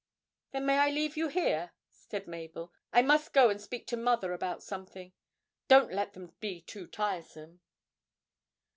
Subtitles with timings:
[0.51, 2.73] 'Then may I leave you here?' said Mabel.
[2.91, 5.13] 'I must go and speak to mother about something.
[5.67, 7.61] Don't let them be too tiresome.'